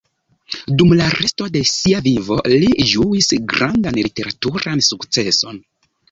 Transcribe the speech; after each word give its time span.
Dum 0.77 0.93
la 0.99 1.09
resto 1.15 1.47
de 1.57 1.59
sia 1.71 1.99
vivo 2.07 2.37
li 2.63 2.71
ĝuis 2.91 3.27
grandan 3.51 3.99
literaturan 4.01 4.83
sukceson. 4.89 5.61